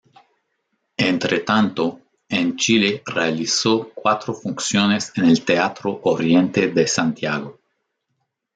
[1.09, 7.59] Entre tanto, en Chile realizó cuatro funciones en el Teatro Oriente de Santiago.